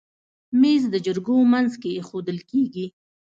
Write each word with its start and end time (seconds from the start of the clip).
مېز 0.61 0.83
د 0.93 0.95
جرګو 1.05 1.37
منځ 1.51 1.71
کې 1.81 1.89
ایښودل 1.97 2.39
کېږي. 2.49 2.85